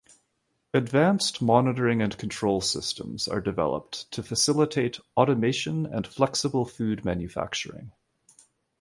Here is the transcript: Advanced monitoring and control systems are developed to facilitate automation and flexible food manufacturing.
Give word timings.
Advanced 0.73 1.43
monitoring 1.43 2.01
and 2.01 2.17
control 2.17 2.59
systems 2.59 3.27
are 3.27 3.39
developed 3.39 4.09
to 4.11 4.23
facilitate 4.23 4.99
automation 5.15 5.85
and 5.85 6.07
flexible 6.07 6.65
food 6.65 7.05
manufacturing. 7.05 7.91